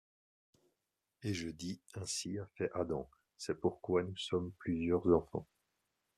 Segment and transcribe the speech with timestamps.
[1.21, 3.07] Et je dis, ainsi a fait Adam,
[3.37, 5.45] c'est pourquoi nous sommes plusieurs enfants.